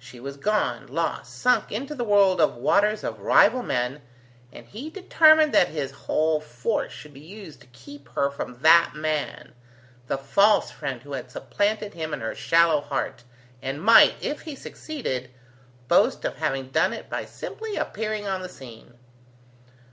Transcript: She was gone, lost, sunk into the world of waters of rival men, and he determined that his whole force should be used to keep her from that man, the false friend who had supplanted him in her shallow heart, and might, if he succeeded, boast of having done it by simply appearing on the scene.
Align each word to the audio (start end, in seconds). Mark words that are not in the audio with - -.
She 0.00 0.18
was 0.18 0.38
gone, 0.38 0.88
lost, 0.88 1.38
sunk 1.38 1.70
into 1.70 1.94
the 1.94 2.02
world 2.02 2.40
of 2.40 2.56
waters 2.56 3.04
of 3.04 3.20
rival 3.20 3.62
men, 3.62 4.02
and 4.52 4.66
he 4.66 4.90
determined 4.90 5.54
that 5.54 5.68
his 5.68 5.92
whole 5.92 6.40
force 6.40 6.90
should 6.92 7.14
be 7.14 7.20
used 7.20 7.60
to 7.60 7.68
keep 7.68 8.08
her 8.16 8.28
from 8.28 8.58
that 8.62 8.96
man, 8.96 9.54
the 10.08 10.18
false 10.18 10.72
friend 10.72 11.00
who 11.02 11.12
had 11.12 11.30
supplanted 11.30 11.94
him 11.94 12.12
in 12.12 12.22
her 12.22 12.34
shallow 12.34 12.80
heart, 12.80 13.22
and 13.62 13.80
might, 13.80 14.16
if 14.20 14.40
he 14.40 14.56
succeeded, 14.56 15.30
boast 15.86 16.24
of 16.24 16.38
having 16.38 16.70
done 16.70 16.92
it 16.92 17.08
by 17.08 17.24
simply 17.24 17.76
appearing 17.76 18.26
on 18.26 18.42
the 18.42 18.48
scene. 18.48 18.94